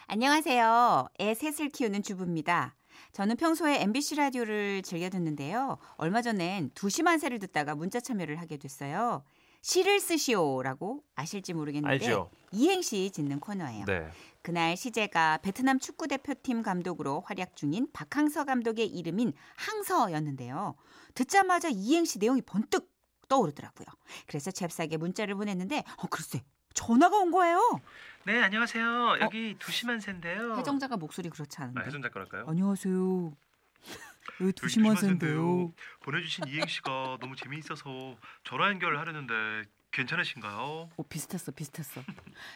안녕하세요. 0.09 1.09
애 1.21 1.35
셋을 1.35 1.69
키우는 1.69 2.03
주부입니다. 2.03 2.75
저는 3.13 3.37
평소에 3.37 3.81
MBC 3.83 4.17
라디오를 4.17 4.83
즐겨 4.83 5.09
듣는데요. 5.11 5.79
얼마 5.97 6.23
전엔 6.23 6.71
두시만세를 6.75 7.39
듣다가 7.39 7.75
문자 7.75 8.01
참여를 8.01 8.41
하게 8.41 8.57
됐어요. 8.57 9.23
시를 9.65 9.99
쓰시오라고 9.99 11.03
아실지 11.15 11.55
모르겠는데 11.55 12.05
알죠? 12.05 12.31
이행시 12.53 13.11
짓는 13.11 13.41
코너예요. 13.41 13.87
네. 13.87 14.11
그날 14.43 14.77
시제가 14.77 15.39
베트남 15.39 15.79
축구 15.79 16.07
대표팀 16.07 16.63
감독으로 16.63 17.23
활약 17.25 17.57
중인 17.57 17.89
박항서 17.95 18.45
감독의 18.45 18.87
이름인 18.87 19.33
항서였는데요. 19.57 20.75
듣자마자 21.15 21.71
이행시 21.71 22.19
내용이 22.19 22.43
번뜩 22.43 22.93
떠오르더라고요. 23.29 23.87
그래서 24.27 24.51
잽싸게 24.51 24.99
문자를 24.99 25.35
보냈는데 25.35 25.83
어 25.97 26.07
글쎄 26.11 26.43
전화가 26.75 27.17
온 27.17 27.31
거예요. 27.31 27.81
네, 28.26 28.43
안녕하세요. 28.43 29.19
여기 29.21 29.54
두시만세인데요. 29.59 30.57
해정자가 30.57 30.97
목소리 30.97 31.28
그렇지 31.28 31.59
않은데. 31.61 31.81
아, 31.81 31.85
해정자 31.85 32.09
거랄까요? 32.09 32.47
안녕하세요. 32.49 33.37
왜 34.40 34.52
두시만세인데요? 34.52 35.73
보내주신 36.00 36.49
이행시가 36.49 37.19
너무 37.21 37.37
재미있어서 37.37 38.16
전화 38.43 38.69
연결을 38.69 38.99
하려는데 38.99 39.69
괜찮으신가요? 39.90 40.90
오 40.97 41.02
비슷했어 41.04 41.52
비슷했어. 41.52 42.00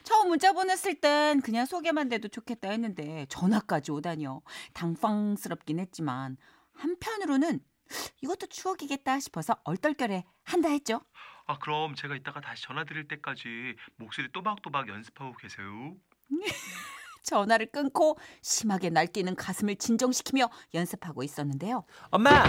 처음 0.04 0.28
문자 0.28 0.52
보냈을 0.54 0.94
땐 1.00 1.40
그냥 1.42 1.66
소개만 1.66 2.08
돼도 2.08 2.28
좋겠다 2.28 2.70
했는데 2.70 3.26
전화까지 3.28 3.92
오다니요. 3.92 4.40
당황스럽긴 4.72 5.78
했지만 5.80 6.38
한편으로는 6.72 7.60
이것도 8.22 8.46
추억이겠다 8.46 9.20
싶어서 9.20 9.54
얼떨결에 9.64 10.25
한다 10.44 10.70
했죠. 10.70 11.02
아 11.50 11.58
그럼 11.58 11.94
제가 11.94 12.14
이따가 12.14 12.40
다시 12.42 12.62
전화 12.64 12.84
드릴 12.84 13.08
때까지 13.08 13.74
목소리 13.96 14.30
또박또박 14.32 14.86
연습하고 14.88 15.34
계세요. 15.36 15.94
전화를 17.22 17.66
끊고 17.66 18.18
심하게 18.42 18.88
날뛰는 18.90 19.34
가슴을 19.34 19.76
진정시키며 19.76 20.48
연습하고 20.72 21.22
있었는데요. 21.22 21.84
엄마, 22.10 22.44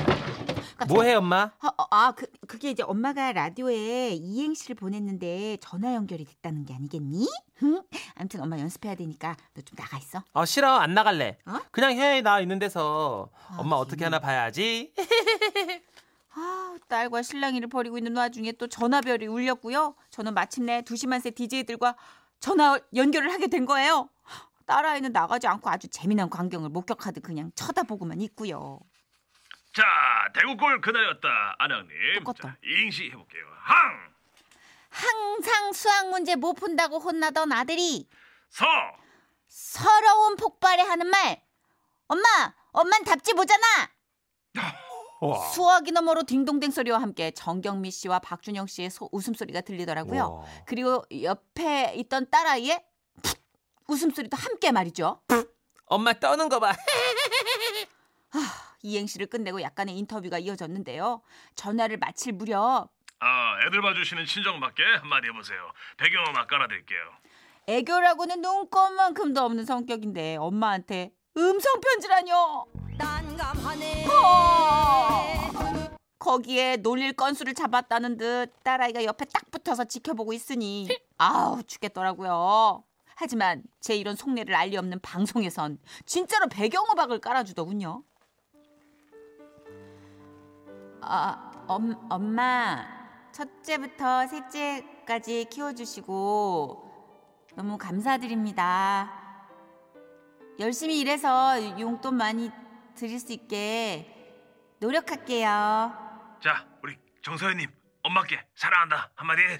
뭐해 0.87 1.15
엄마? 1.15 1.51
아, 1.59 1.67
어, 1.77 1.87
아 1.91 2.11
그, 2.15 2.27
그게 2.47 2.71
이제 2.71 2.83
엄마가 2.83 3.33
라디오에 3.33 4.11
이행시를 4.11 4.75
보냈는데 4.75 5.57
전화 5.61 5.95
연결이 5.95 6.23
됐다는 6.23 6.65
게 6.65 6.73
아니겠니? 6.75 7.27
응? 7.63 7.81
아무튼 8.15 8.41
엄마 8.41 8.57
연습해야 8.59 8.95
되니까 8.95 9.35
너 9.53 9.61
좀 9.63 9.75
나가 9.77 9.97
있어. 9.97 10.23
어 10.33 10.45
싫어 10.45 10.75
안 10.75 10.93
나갈래. 10.93 11.37
어? 11.45 11.59
그냥 11.71 11.91
해 11.97 12.21
나 12.21 12.39
있는 12.41 12.59
데서 12.59 13.29
아, 13.49 13.57
엄마 13.59 13.75
어떻게. 13.77 14.03
하나 14.05 14.19
봐야지. 14.19 14.93
아, 16.89 16.95
딸과 16.99 17.21
신랑이를 17.21 17.69
버리고 17.69 17.97
있는 17.97 18.17
와중에 18.17 18.51
또 18.53 18.67
전화별이 18.67 19.27
울렸고요. 19.27 19.95
저는 20.09 20.33
마침내 20.33 20.81
두시만세 20.81 21.31
DJ들과 21.31 21.95
전화 22.39 22.79
연결을 22.95 23.31
하게 23.31 23.47
된 23.47 23.65
거예요. 23.65 24.09
딸아이는 24.65 25.11
나가지 25.11 25.47
않고 25.47 25.69
아주 25.69 25.87
재미난 25.87 26.29
광경을 26.29 26.69
목격하듯 26.69 27.23
그냥 27.23 27.51
쳐다보고만 27.55 28.21
있고요. 28.21 28.79
자, 29.73 29.83
대구골 30.33 30.81
그날이었다. 30.81 31.55
안학님. 31.59 32.23
똑같다. 32.23 32.49
자, 32.49 32.57
이행시 32.63 33.05
해볼게요. 33.11 33.45
항, 33.61 34.13
항상 34.89 35.73
수학 35.73 36.09
문제 36.09 36.35
못 36.35 36.53
푼다고 36.53 36.99
혼나던 36.99 37.51
아들이 37.51 38.07
서, 38.49 38.65
서러운 39.47 40.35
폭발에 40.35 40.81
하는 40.81 41.07
말. 41.07 41.41
엄마, 42.07 42.53
엄만 42.71 43.03
답지 43.03 43.33
보잖아. 43.33 43.65
와. 45.21 45.49
수화기 45.49 45.91
너머로 45.91 46.23
딩동댕 46.23 46.71
소리와 46.71 47.01
함께 47.01 47.31
정경미 47.31 47.91
씨와 47.91 48.19
박준영 48.19 48.67
씨의 48.67 48.89
소, 48.89 49.09
웃음소리가 49.11 49.61
들리더라고요. 49.61 50.29
와. 50.31 50.45
그리고 50.65 51.03
옆에 51.21 51.93
있던 51.95 52.29
딸아이의 52.29 52.83
웃음소리도 53.87 54.37
함께 54.37 54.71
말이죠. 54.71 55.21
엄마 55.85 56.13
떠는 56.13 56.47
거 56.49 56.59
봐. 56.59 56.73
이행시를 58.81 59.27
끝내고 59.27 59.61
약간의 59.61 59.97
인터뷰가 59.97 60.39
이어졌는데요. 60.39 61.21
전화를 61.55 61.97
마칠 61.97 62.33
무렵 62.33 62.89
아, 63.21 63.59
애들 63.65 63.81
봐주시는 63.81 64.25
친정 64.25 64.59
맞게 64.59 64.81
한마디 65.01 65.27
해보세요. 65.27 65.59
배경음악 65.97 66.47
깔아드릴게요. 66.47 66.99
애교라고는 67.67 68.41
눈꼽만큼도 68.41 69.41
없는 69.41 69.65
성격인데 69.65 70.37
엄마한테 70.37 71.11
음성 71.39 71.79
편지라뇨. 71.79 72.65
난감하네. 72.97 74.07
어! 74.07 75.39
거기에 76.19 76.75
놀릴 76.77 77.13
건수를 77.13 77.53
잡았다는 77.53 78.17
듯 78.17 78.51
딸아이가 78.63 79.05
옆에 79.05 79.23
딱 79.25 79.49
붙어서 79.49 79.85
지켜보고 79.85 80.33
있으니 80.33 80.89
아우 81.17 81.63
죽겠더라고요. 81.63 82.83
하지만 83.15 83.63
제 83.79 83.95
이런 83.95 84.17
속내를 84.17 84.53
알리 84.53 84.75
없는 84.75 84.99
방송에선 84.99 85.79
진짜로 86.05 86.47
배경음악을 86.49 87.19
깔아주더군요. 87.19 88.03
아, 91.01 91.51
엄, 91.67 91.95
엄마 92.09 92.85
첫째부터 93.31 94.27
셋째까지 94.27 95.45
키워주시고 95.49 96.91
너무 97.55 97.77
감사드립니다. 97.77 99.28
열심히 100.59 100.99
일해서 100.99 101.79
용돈 101.79 102.15
많이 102.15 102.51
드릴 102.95 103.19
수 103.19 103.31
있게 103.31 104.05
노력할게요. 104.79 105.47
자, 106.43 106.67
우리 106.83 106.97
정서연님, 107.23 107.69
엄마께 108.03 108.45
사랑한다 108.55 109.11
한마디 109.15 109.41
해. 109.41 109.57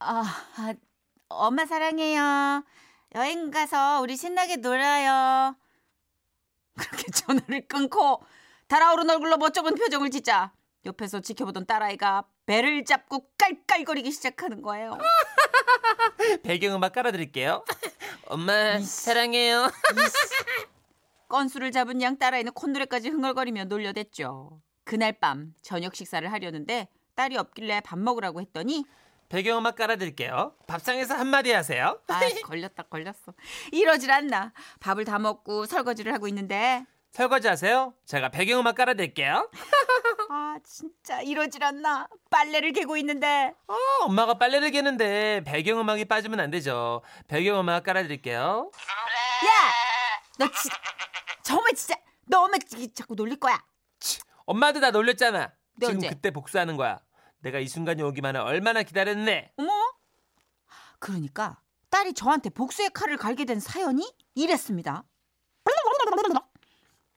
아, 0.00 0.22
아, 0.56 0.74
엄마 1.28 1.64
사랑해요. 1.64 2.62
여행 3.14 3.50
가서 3.50 4.00
우리 4.02 4.16
신나게 4.16 4.56
놀아요. 4.56 5.56
그렇게 6.76 7.10
전화를 7.10 7.66
끊고 7.66 8.22
달아오른 8.68 9.08
얼굴로 9.08 9.38
멋쩍은 9.38 9.76
표정을 9.76 10.10
짓자 10.10 10.52
옆에서 10.84 11.20
지켜보던 11.20 11.66
딸아이가 11.66 12.24
배를 12.44 12.84
잡고 12.84 13.30
깔깔거리기 13.38 14.10
시작하는 14.10 14.60
거예요. 14.60 14.98
배경음악 16.42 16.92
깔아드릴게요. 16.92 17.64
엄마 18.26 18.78
사랑해요. 18.80 19.70
건수를 21.28 21.72
잡은 21.72 22.00
양 22.02 22.18
딸아이는 22.18 22.52
콧노래까지 22.52 23.08
흥얼거리며 23.10 23.64
놀려댔죠. 23.64 24.60
그날 24.84 25.12
밤 25.12 25.54
저녁 25.62 25.94
식사를 25.94 26.30
하려는데 26.30 26.88
딸이 27.14 27.36
없길래 27.36 27.80
밥 27.80 27.98
먹으라고 27.98 28.40
했더니 28.40 28.84
배경음악 29.28 29.76
깔아드릴게요. 29.76 30.54
밥상에서 30.66 31.14
한마디 31.14 31.50
하세요. 31.50 31.98
아 32.08 32.20
걸렸다 32.44 32.84
걸렸어. 32.84 33.34
이러질 33.72 34.10
않나. 34.10 34.52
밥을 34.80 35.04
다 35.04 35.18
먹고 35.18 35.66
설거지를 35.66 36.12
하고 36.12 36.28
있는데 36.28 36.84
설거지 37.10 37.48
하세요. 37.48 37.94
제가 38.04 38.28
배경음악 38.28 38.76
깔아드릴게요. 38.76 39.50
아 40.36 40.58
진짜 40.64 41.20
이러질 41.20 41.62
않나. 41.62 42.08
빨래를 42.28 42.72
개고 42.72 42.96
있는데 42.96 43.54
어, 43.68 43.74
엄마가 44.02 44.34
빨래를 44.34 44.72
개는데 44.72 45.42
배경음악이 45.46 46.06
빠지면 46.06 46.40
안 46.40 46.50
되죠. 46.50 47.02
배경음악 47.28 47.84
깔아드릴게요. 47.84 48.72
야! 49.46 49.50
너 50.40 50.50
진짜 50.50 50.76
정말 51.44 51.72
진짜 51.74 51.94
너 52.26 52.40
엄마 52.42 52.58
지- 52.58 52.92
자꾸 52.92 53.14
놀릴 53.14 53.38
거야. 53.38 53.64
엄마도 54.44 54.80
나 54.80 54.90
놀렸잖아. 54.90 55.52
네, 55.76 55.86
지금 55.86 55.94
언제? 55.98 56.08
그때 56.08 56.32
복수하는 56.32 56.76
거야. 56.76 56.98
내가 57.38 57.60
이 57.60 57.68
순간이 57.68 58.02
오기만을 58.02 58.40
얼마나 58.40 58.82
기다렸네. 58.82 59.52
어머? 59.56 59.70
그러니까 60.98 61.60
딸이 61.90 62.14
저한테 62.14 62.50
복수의 62.50 62.90
칼을 62.90 63.18
갈게 63.18 63.44
된 63.44 63.60
사연이 63.60 64.12
이랬습니다. 64.34 65.04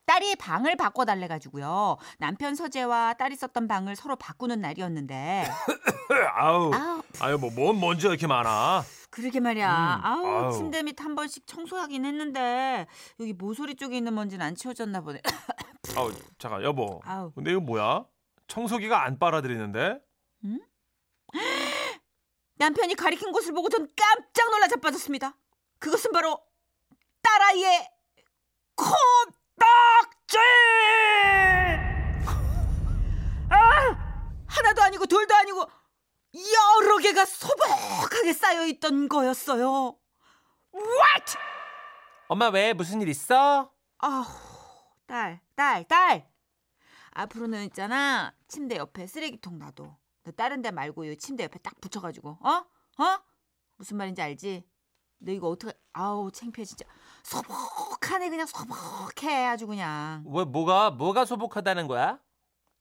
딸이 0.08 0.38
방을 0.38 0.78
바꿔달래 0.78 1.28
가지고요. 1.28 1.98
남편 2.18 2.56
서재와 2.56 3.16
딸이 3.16 3.36
썼던 3.36 3.68
방을 3.68 3.96
서로 3.98 4.16
바꾸는 4.16 4.62
날이었는데 4.62 5.46
아우, 6.34 6.74
아우 6.74 7.04
아유 7.20 7.38
뭐뭔 7.38 7.80
먼지가 7.80 8.14
이렇게 8.14 8.26
많아. 8.26 8.84
그러게 9.10 9.40
말이야. 9.42 9.70
음, 9.70 10.06
아우, 10.06 10.26
아우. 10.28 10.52
침대 10.54 10.82
밑 10.84 11.02
한 11.02 11.16
번씩 11.16 11.46
청소하긴 11.46 12.06
했는데 12.06 12.88
여기 13.20 13.34
모서리 13.34 13.76
쪽에 13.76 13.98
있는 13.98 14.16
먼지는 14.16 14.46
안 14.46 14.56
치워졌나 14.56 15.02
보네. 15.02 15.22
아우, 15.98 16.12
잠깐 16.38 16.64
여보. 16.64 17.02
아우. 17.04 17.32
근데 17.34 17.52
이거 17.52 17.60
뭐야? 17.60 18.06
청소기가 18.48 19.04
안 19.04 19.20
빨아들이는데? 19.20 20.00
남편이 22.56 22.96
가리킨 22.96 23.32
곳을 23.34 23.54
보고 23.54 23.68
전 23.70 23.88
깜짝 23.96 24.50
놀라 24.52 24.68
자빠졌습니다. 24.68 25.38
그것은 25.80 26.12
바로 26.14 26.40
딸아이의 27.22 27.90
코 28.76 28.86
딱지! 29.58 30.38
아! 33.50 34.44
하나도 34.46 34.82
아니고 34.84 35.06
둘도 35.06 35.36
아니고 35.36 35.66
여러 36.36 36.98
개가 36.98 37.26
소복하게 37.26 38.34
쌓여 38.34 38.66
있던 38.68 39.08
거였어요. 39.10 39.98
What? 40.74 41.38
엄마 42.28 42.50
왜 42.50 42.74
무슨 42.74 43.02
일 43.02 43.10
있어? 43.10 43.72
아우, 44.00 44.26
딸, 45.06 45.42
딸, 45.56 45.84
딸. 45.86 46.30
앞으로는 47.12 47.64
있잖아. 47.66 48.34
침대 48.48 48.76
옆에 48.76 49.08
쓰레기통 49.08 49.58
놔둬. 49.58 49.98
너 50.24 50.32
다른 50.32 50.62
데 50.62 50.72
말고 50.72 51.06
이 51.06 51.18
침대 51.18 51.46
옆에 51.46 51.58
딱 51.60 51.80
붙여 51.82 52.00
가지고, 52.00 52.38
어? 52.42 52.50
어? 52.50 53.20
무슨 53.78 53.98
말인지 53.98 54.22
알지? 54.22 54.68
너 55.20 55.32
이거 55.32 55.48
어떻게? 55.48 55.74
아우 55.94 56.32
창피해 56.32 56.66
진짜. 56.66 56.86
소복하네 57.28 58.30
그냥 58.30 58.46
소복해 58.48 59.48
아주 59.48 59.68
그냥. 59.68 60.24
왜 60.28 60.46
뭐가 60.46 60.92
뭐가 60.92 61.26
소복하다는 61.26 61.88
거야? 61.88 62.20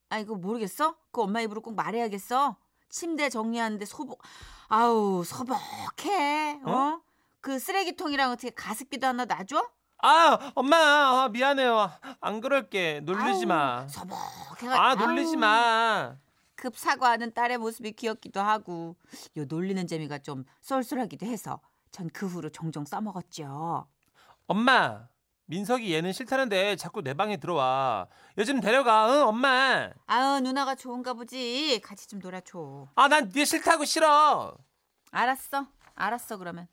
아 0.08 0.18
이거 0.18 0.36
모르겠어? 0.36 0.96
그 1.10 1.22
엄마 1.22 1.40
입으로 1.40 1.60
꼭 1.60 1.74
말해야겠어. 1.74 2.56
침대 2.88 3.28
정리하는데 3.28 3.84
소복. 3.84 4.22
아우 4.68 5.24
소복해. 5.24 6.60
어? 6.64 6.70
어? 6.70 7.00
그 7.40 7.58
쓰레기통이랑 7.58 8.30
어떻게 8.30 8.50
가습기도 8.50 9.08
하나 9.08 9.24
놔줘? 9.24 9.68
아, 10.02 10.52
엄마 10.54 10.76
아, 10.76 11.28
미안해요. 11.28 11.90
안 12.20 12.40
그럴게. 12.40 13.00
놀리지 13.00 13.42
아우, 13.44 13.46
마. 13.48 13.88
소복해가. 13.88 14.80
아, 14.80 14.94
놀리지 14.94 15.34
아우. 15.34 15.40
마. 15.40 16.16
급 16.54 16.76
사과하는 16.78 17.34
딸의 17.34 17.58
모습이 17.58 17.92
귀엽기도 17.92 18.40
하고 18.40 18.94
요 19.36 19.44
놀리는 19.48 19.84
재미가 19.88 20.18
좀 20.18 20.44
쏠쏠하기도 20.60 21.26
해서 21.26 21.60
전 21.90 22.08
그 22.12 22.26
후로 22.26 22.50
종종 22.50 22.84
써먹었죠. 22.84 23.88
엄마. 24.46 25.08
민석이 25.48 25.92
얘는 25.94 26.12
싫다는데 26.12 26.76
자꾸 26.76 27.02
내 27.02 27.14
방에 27.14 27.36
들어와. 27.36 28.06
요즘 28.36 28.60
데려가. 28.60 29.12
응, 29.12 29.28
엄마. 29.28 29.90
아유 30.06 30.40
누나가 30.40 30.74
좋은가 30.74 31.14
보지. 31.14 31.80
같이 31.84 32.08
좀 32.08 32.18
놀아줘. 32.18 32.88
아, 32.96 33.08
난 33.08 33.30
얘 33.36 33.44
싫다고 33.44 33.84
싫어. 33.84 34.56
알았어. 35.12 35.66
알았어 35.94 36.36
그러면. 36.38 36.66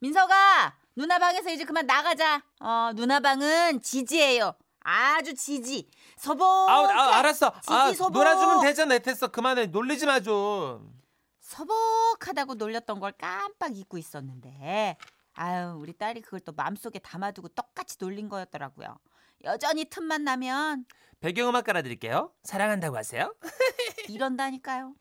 민석아 0.00 0.74
누나 0.94 1.18
방에서 1.18 1.50
이제 1.50 1.64
그만 1.64 1.86
나가자. 1.86 2.42
어 2.60 2.90
누나 2.94 3.20
방은 3.20 3.80
지지예요. 3.80 4.52
아주 4.80 5.34
지지. 5.34 5.88
소복. 6.16 6.44
아우, 6.70 6.86
아, 6.86 7.16
알았어. 7.18 7.52
아, 7.66 7.86
지지 7.88 7.98
소복. 7.98 8.12
놀아주면 8.12 8.60
되잖아. 8.62 8.98
됐어. 8.98 9.28
그만해. 9.28 9.66
놀리지 9.66 10.06
마 10.06 10.20
좀. 10.20 10.96
서복하다고 11.40 12.54
놀렸던 12.54 13.00
걸 13.00 13.12
깜빡 13.12 13.74
잊고 13.76 13.96
있었는데 13.96 14.96
아유 15.40 15.76
우리 15.78 15.92
딸이 15.92 16.20
그걸 16.22 16.40
또 16.40 16.52
마음속에 16.52 16.98
담아두고 16.98 17.48
똑같이 17.50 17.96
놀린 17.98 18.28
거였더라고요. 18.28 18.98
여전히 19.44 19.84
틈만 19.84 20.24
나면 20.24 20.84
배경음악 21.20 21.64
깔아드릴게요. 21.64 22.32
사랑한다고 22.42 22.96
하세요. 22.96 23.32
이런다니까요. 24.08 24.94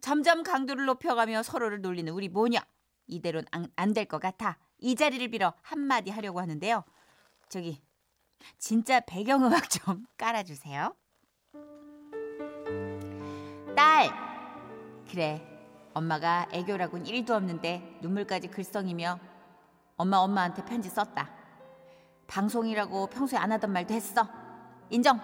점점 0.00 0.42
강도를 0.42 0.86
높여가며 0.86 1.42
서로를 1.42 1.82
놀리는 1.82 2.10
우리 2.12 2.28
모녀. 2.30 2.60
이대로는 3.08 3.46
안 3.76 3.92
될 3.94 4.06
것 4.06 4.20
같아 4.20 4.58
이 4.78 4.94
자리를 4.94 5.28
빌어 5.28 5.52
한마디 5.62 6.10
하려고 6.10 6.40
하는데요. 6.40 6.84
저기 7.50 7.82
진짜 8.58 9.00
배경음악 9.00 9.68
좀 9.68 10.06
깔아주세요. 10.16 10.94
딸 13.76 14.10
그래 15.10 15.42
엄마가 15.94 16.48
애교라곤 16.52 17.04
1도 17.04 17.30
없는데 17.30 17.98
눈물까지 18.02 18.48
글썽이며 18.48 19.18
엄마 19.98 20.18
엄마한테 20.18 20.64
편지 20.64 20.88
썼다. 20.88 21.28
방송이라고 22.28 23.08
평소에 23.08 23.38
안 23.38 23.50
하던 23.52 23.72
말도 23.72 23.92
했어. 23.92 24.26
인정. 24.90 25.20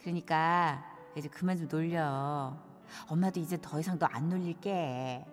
그러니까 0.00 0.82
이제 1.14 1.28
그만 1.28 1.58
좀 1.58 1.68
놀려. 1.68 2.56
엄마도 3.08 3.38
이제 3.38 3.58
더 3.60 3.78
이상 3.78 3.98
너 3.98 4.06
안 4.10 4.28
놀릴게. 4.30 5.26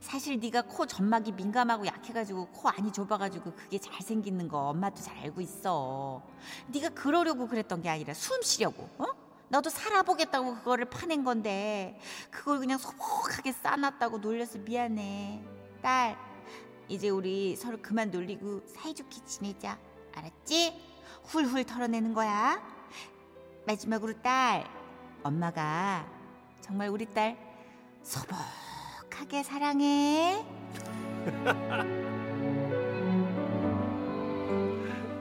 사실 0.00 0.38
네가 0.38 0.62
코 0.62 0.86
점막이 0.86 1.32
민감하고 1.32 1.86
약해가지고 1.86 2.48
코 2.48 2.68
안이 2.68 2.92
좁아가지고 2.92 3.54
그게 3.54 3.78
잘 3.78 4.00
생기는 4.02 4.46
거 4.46 4.68
엄마도 4.68 5.02
잘 5.02 5.18
알고 5.18 5.40
있어. 5.40 6.22
네가 6.68 6.90
그러려고 6.90 7.48
그랬던 7.48 7.82
게 7.82 7.88
아니라 7.88 8.14
숨 8.14 8.40
쉬려고. 8.42 8.88
어? 8.98 9.06
너도 9.48 9.68
살아보겠다고 9.68 10.54
그거를 10.56 10.84
파낸 10.84 11.24
건데 11.24 11.98
그걸 12.30 12.60
그냥 12.60 12.78
소복하게 12.78 13.50
싸놨다고 13.50 14.18
놀려서 14.18 14.58
미안해. 14.58 15.42
딸, 15.82 16.16
이제 16.90 17.08
우리 17.08 17.54
서로 17.54 17.78
그만 17.80 18.10
놀리고 18.10 18.62
사이좋게 18.66 19.24
지내자. 19.24 19.78
알았지? 20.12 20.74
훌훌 21.22 21.62
털어내는 21.64 22.12
거야. 22.14 22.60
마지막으로 23.64 24.20
딸, 24.20 24.66
엄마가 25.22 26.04
정말 26.60 26.88
우리 26.88 27.06
딸 27.06 27.38
소복하게 28.02 29.44
사랑해. 29.44 30.44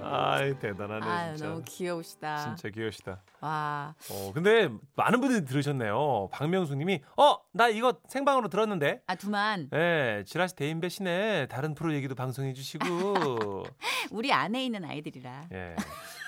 아이 0.10 0.58
대단하네 0.60 1.06
아유 1.06 1.36
진짜. 1.38 1.50
너무 1.50 1.62
귀여우시다. 1.66 2.38
진짜 2.38 2.70
귀여우시다. 2.70 3.22
와, 3.42 3.94
어 4.12 4.32
근데 4.34 4.70
많은 4.96 5.22
분들이 5.22 5.46
들으셨네요. 5.46 6.30
박명수 6.32 6.76
님이 6.76 7.02
어 7.18 7.38
나 7.52 7.68
이거 7.68 7.94
생방으로 8.08 8.48
들었는데. 8.48 9.02
아 9.08 9.16
두만 9.16 9.70
예, 9.74 10.24
지라시 10.26 10.56
대인 10.56 10.80
배신에 10.80 11.48
다른 11.48 11.74
프로 11.74 11.94
얘기도 11.94 12.16
방송해 12.16 12.54
주시고. 12.54 13.64
우리 14.12 14.32
안에 14.32 14.66
있는 14.66 14.86
아이들이라. 14.86 15.44
예. 15.54 15.76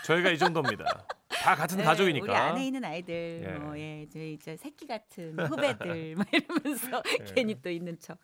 저희가 0.06 0.30
이 0.32 0.38
정도입니다. 0.38 0.84
다 1.30 1.56
같은 1.56 1.78
네, 1.78 1.84
가족이니까. 1.84 2.26
우리 2.26 2.34
안에 2.36 2.68
있는 2.68 2.84
아이들, 2.84 3.44
예. 3.48 3.58
뭐, 3.58 3.78
예, 3.80 4.06
저희 4.12 4.34
이제 4.34 4.56
새끼 4.58 4.86
같은 4.86 5.40
후배들, 5.40 6.16
막 6.16 6.28
이러면서 6.34 7.02
예. 7.20 7.24
괜히 7.34 7.62
또 7.62 7.70
있는 7.70 7.98
척. 8.00 8.18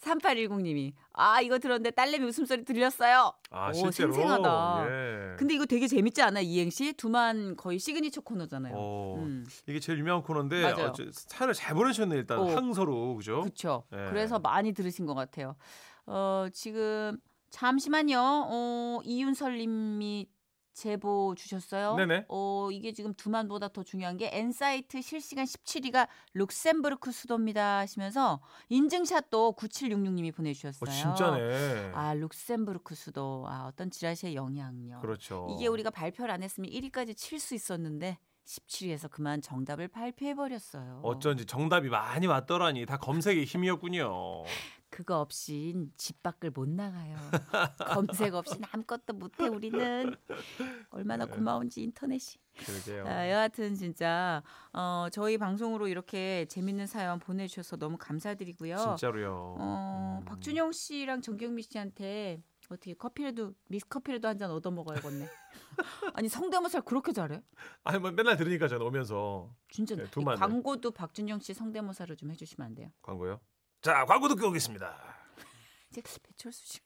3810님이, 0.00 0.92
아, 1.12 1.40
이거 1.40 1.58
들었는데 1.58 1.90
딸내미 1.92 2.24
웃음소리 2.26 2.64
들렸어요. 2.64 3.32
아, 3.50 3.68
오, 3.70 3.72
실제로. 3.72 4.12
생생하다. 4.12 4.84
예. 4.86 5.36
근데 5.36 5.54
이거 5.54 5.66
되게 5.66 5.86
재밌지 5.88 6.22
않아, 6.22 6.40
이행시? 6.40 6.92
두만 6.94 7.56
거의 7.56 7.78
시그니처 7.78 8.20
코너잖아요. 8.22 8.72
어, 8.76 9.16
음, 9.18 9.46
이게 9.66 9.80
제일 9.80 9.98
유명한 9.98 10.22
코너인데 10.22 10.62
맞아요. 10.62 10.86
어, 10.88 10.92
저- 10.92 11.04
사연을 11.10 11.54
잘 11.54 11.74
보내주셨네 11.74 12.16
일단 12.16 12.38
어. 12.38 12.44
항서로 12.54 13.16
그죠? 13.16 13.42
그쵸. 13.42 13.84
예. 13.92 14.06
그래서 14.10 14.38
많이 14.38 14.72
들으신 14.72 15.06
것 15.06 15.14
같아요. 15.14 15.56
어, 16.06 16.46
지금, 16.52 17.18
잠시만요. 17.50 18.18
어, 18.20 19.00
이윤설님이 19.04 20.26
제보 20.74 21.34
주셨어요. 21.36 21.94
네네. 21.94 22.26
어, 22.28 22.68
이게 22.72 22.92
지금 22.92 23.14
두만보다 23.14 23.68
더 23.68 23.82
중요한 23.82 24.16
게 24.16 24.28
N사이트 24.32 25.00
실시간 25.00 25.44
17위가 25.44 26.08
룩셈부르크 26.34 27.12
수도입니다 27.12 27.78
하시면서 27.78 28.40
인증샷도 28.68 29.54
9766님이 29.56 30.34
보내주셨어요. 30.34 30.90
어, 30.90 30.92
진짜네. 30.92 31.92
아, 31.94 32.14
룩셈부르크 32.14 32.94
수도. 32.94 33.46
아, 33.48 33.66
어떤 33.66 33.90
지라시의 33.90 34.34
영향력. 34.34 35.00
그렇죠. 35.00 35.46
이게 35.50 35.66
우리가 35.68 35.90
발표를 35.90 36.30
안 36.34 36.42
했으면 36.42 36.68
1위까지 36.70 37.16
칠 37.16 37.38
수 37.38 37.54
있었는데 37.54 38.18
17위에서 38.46 39.10
그만 39.10 39.40
정답을 39.40 39.88
발표해버렸어요. 39.88 41.00
어쩐지 41.02 41.46
정답이 41.46 41.88
많이 41.88 42.26
왔더라니 42.26 42.84
다 42.86 42.96
검색의 42.96 43.44
힘이었군요. 43.44 44.44
그거 44.94 45.20
없인 45.20 45.90
집 45.96 46.22
밖을 46.22 46.52
못 46.52 46.68
나가요. 46.68 47.16
검색 47.88 48.32
없이 48.32 48.54
아무것도 48.70 49.14
못해 49.14 49.48
우리는. 49.48 50.14
얼마나 50.90 51.26
네. 51.26 51.32
고마운지 51.32 51.82
인터넷이. 51.82 52.38
그러게요. 52.64 53.04
아, 53.04 53.28
여하튼 53.28 53.74
진짜 53.74 54.40
어, 54.72 55.08
저희 55.10 55.36
방송으로 55.36 55.88
이렇게 55.88 56.46
재밌는 56.48 56.86
사연 56.86 57.18
보내주셔서 57.18 57.76
너무 57.76 57.96
감사드리고요. 57.98 58.76
진짜로요. 58.76 59.56
어, 59.58 60.18
음. 60.20 60.24
박준영 60.26 60.70
씨랑 60.70 61.22
정경미 61.22 61.62
씨한테 61.62 62.40
어떻게 62.70 62.94
커피라도 62.94 63.52
미스 63.66 63.88
커피라도 63.88 64.28
한 64.28 64.38
잔 64.38 64.52
얻어 64.52 64.70
먹어야겠네. 64.70 65.28
아니 66.14 66.28
성대모사를 66.28 66.84
그렇게 66.84 67.12
잘해? 67.12 67.42
아니 67.82 67.98
뭐 67.98 68.12
맨날 68.12 68.36
들으니까 68.36 68.68
저는 68.68 68.86
오면서 68.86 69.52
진짜 69.70 69.96
네. 69.96 70.04
광고도 70.14 70.92
박준영 70.92 71.40
씨 71.40 71.52
성대모사를 71.52 72.14
좀 72.16 72.30
해주시면 72.30 72.64
안 72.66 72.74
돼요? 72.76 72.90
광고요. 73.02 73.40
자 73.84 74.06
광고 74.06 74.28
듣고 74.28 74.48
오겠습니다. 74.48 74.96
배철수 75.92 76.66
씨. 76.66 76.80